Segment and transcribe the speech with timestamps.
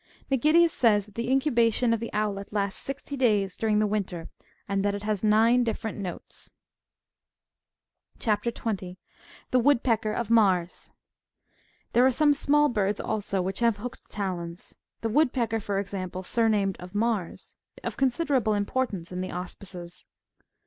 [0.31, 4.29] Mgidius says, that the incubation of the owlet lasts sixty days, during the winter,
[4.67, 6.49] and that it has nine differ ent notes.
[8.17, 8.45] CHAP.
[8.55, 8.85] 20.
[8.97, 8.97] (18.)
[9.51, 10.91] THE WOOD PECKER OF MAES.
[11.93, 16.23] There are some small birds also, which have hooked talons; the wood pecker, for example,
[16.23, 20.05] surnamed'' of Mars," of con siderable importance in the auspices.